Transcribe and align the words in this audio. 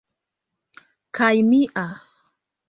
kaj 1.19 1.31
mia 1.51 1.85